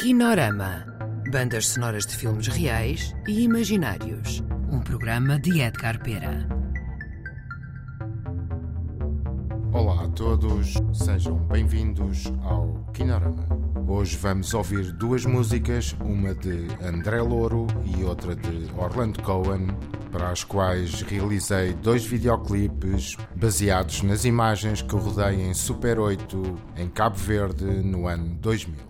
[0.00, 0.86] Kinorama.
[1.30, 4.42] Bandas sonoras de filmes reais e imaginários.
[4.72, 6.48] Um programa de Edgar Pera.
[9.70, 13.46] Olá a todos, sejam bem-vindos ao Kinorama.
[13.86, 19.66] Hoje vamos ouvir duas músicas, uma de André Louro e outra de Orlando Cohen,
[20.10, 26.88] para as quais realizei dois videoclipes baseados nas imagens que rodei em Super 8 em
[26.88, 28.89] Cabo Verde no ano 2000.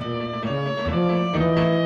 [0.00, 1.79] Música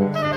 [0.00, 0.29] Mm-hmm.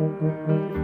[0.00, 0.80] Música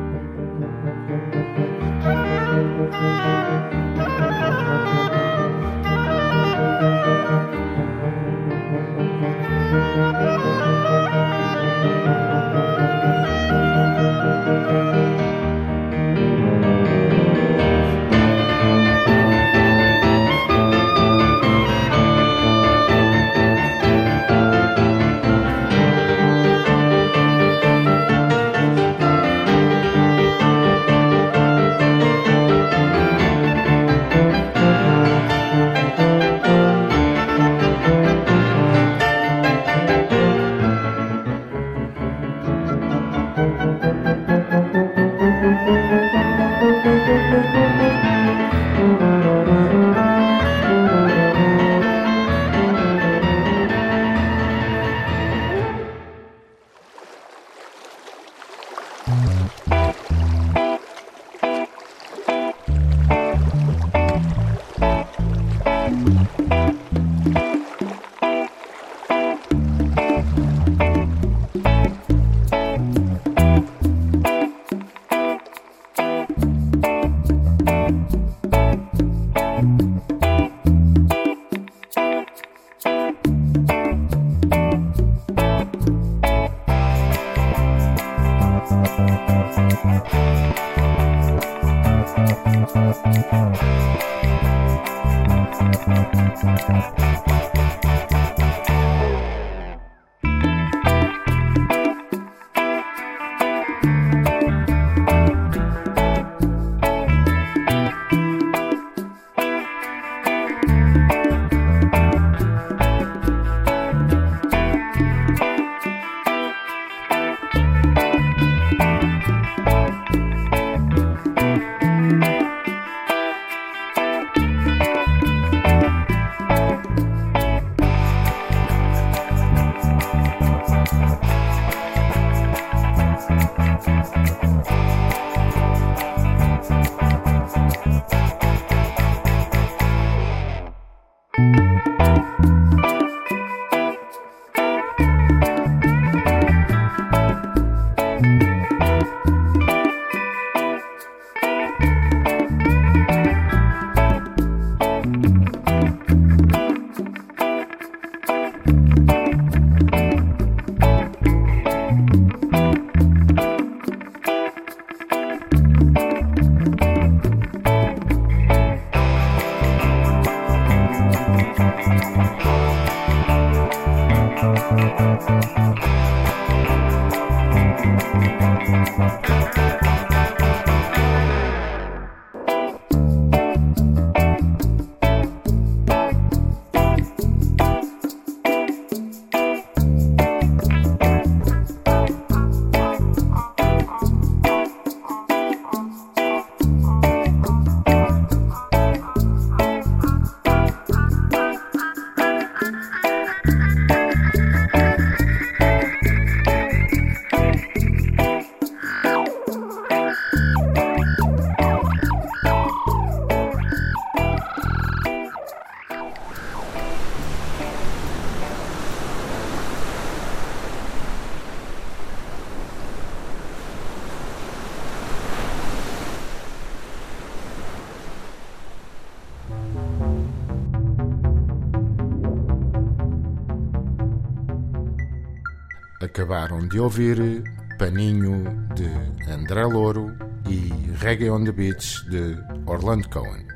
[236.03, 237.43] Acabaram de ouvir
[237.79, 238.45] Paninho
[238.75, 238.87] de
[239.31, 240.15] André Louro
[240.47, 243.47] e Reggae on the Beach de Orlando Cohen.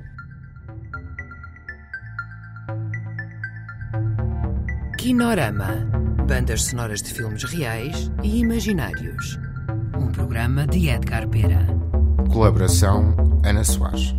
[4.97, 5.87] Kinorama
[6.27, 9.39] Bandas sonoras de filmes reais e imaginários.
[9.99, 11.67] Um programa de Edgar Pera.
[12.33, 14.15] Colaboração Ana Soares.